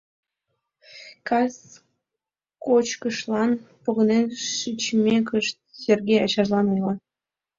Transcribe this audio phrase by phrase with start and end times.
[1.27, 1.55] Кас
[2.65, 3.51] кочкышлан
[3.83, 6.93] погынен шичмекышт, Сергей ачажлан ойла: